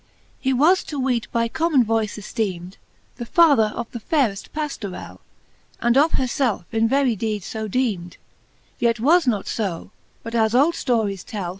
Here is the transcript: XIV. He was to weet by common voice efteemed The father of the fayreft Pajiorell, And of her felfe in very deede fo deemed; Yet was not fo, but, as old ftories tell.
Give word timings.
XIV. 0.01 0.07
He 0.39 0.53
was 0.53 0.83
to 0.85 0.99
weet 0.99 1.31
by 1.31 1.47
common 1.47 1.83
voice 1.83 2.17
efteemed 2.17 2.77
The 3.17 3.25
father 3.27 3.71
of 3.75 3.85
the 3.91 3.99
fayreft 3.99 4.49
Pajiorell, 4.51 5.19
And 5.79 5.95
of 5.95 6.13
her 6.13 6.23
felfe 6.25 6.65
in 6.71 6.87
very 6.87 7.15
deede 7.15 7.43
fo 7.43 7.67
deemed; 7.67 8.17
Yet 8.79 8.99
was 8.99 9.27
not 9.27 9.47
fo, 9.47 9.91
but, 10.23 10.33
as 10.33 10.55
old 10.55 10.73
ftories 10.73 11.23
tell. 11.23 11.49